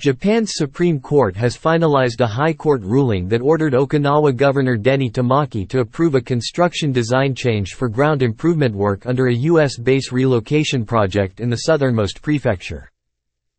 Japan's 0.00 0.52
Supreme 0.54 0.98
Court 0.98 1.36
has 1.36 1.58
finalized 1.58 2.22
a 2.22 2.26
High 2.26 2.54
Court 2.54 2.80
ruling 2.80 3.28
that 3.28 3.42
ordered 3.42 3.74
Okinawa 3.74 4.34
Governor 4.34 4.78
Denny 4.78 5.10
Tamaki 5.10 5.68
to 5.68 5.80
approve 5.80 6.14
a 6.14 6.22
construction 6.22 6.90
design 6.90 7.34
change 7.34 7.74
for 7.74 7.90
ground 7.90 8.22
improvement 8.22 8.74
work 8.74 9.04
under 9.04 9.26
a 9.26 9.34
U.S. 9.34 9.76
base 9.76 10.10
relocation 10.10 10.86
project 10.86 11.40
in 11.40 11.50
the 11.50 11.64
southernmost 11.68 12.22
prefecture. 12.22 12.90